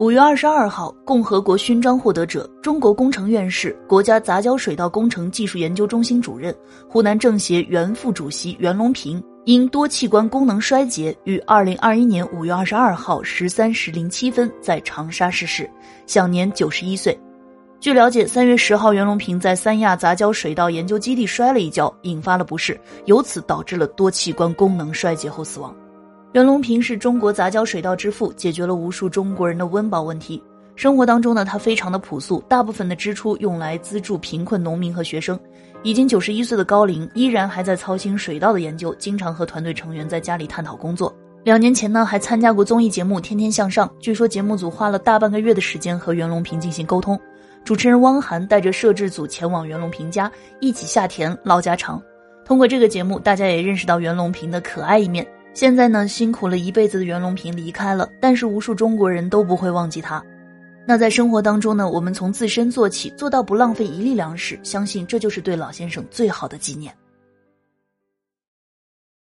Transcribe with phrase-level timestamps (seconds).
[0.00, 6.56] 五月二十二号，共和国勋章获得者、中国工程院士、国家杂交水稻工程技术研究中心主任、
[6.88, 15.68] 湖南政协原副主席袁隆平因多器官功能衰竭，于二零二一年五月二十二号十三时零七分在长沙逝世，
[16.06, 17.14] 享年九十一岁。
[17.78, 25.76] 据了解，三月十号，袁隆平在三亚杂交水稻研究基地摔了一跤，引发了不适，由此导致了多器官功能衰竭后死亡。
[26.32, 30.40] 袁隆平是中国杂交水稻之父，解决了无数中国人的温饱问题。
[30.76, 35.36] 生活当中呢，他非常的朴素，大部分的支出用来资助贫困农民和学生。
[35.82, 41.12] 已经九十一岁的高龄，依然还在操心水稻的研究，经常和团队成员在家里探讨工作。
[41.42, 47.18] 两年前呢，还参加过综艺节目《天天向上》，据说节目组花了大半个月的时间和袁隆平进行沟通。
[47.64, 52.00] 主持人汪涵带着摄制组前往袁隆平家，一起下田唠家常。
[52.44, 55.26] 通过这个节目，大家也认识到袁隆平的可爱一面。
[55.52, 60.24] 现在呢，辛苦了一辈子的袁隆平离开了，但是无数中国人都不会忘记他。
[60.86, 66.94] 那在生活当中呢，我们从自身做起，做到不浪费一粒粮食，相信这就是对老先生最好的纪念。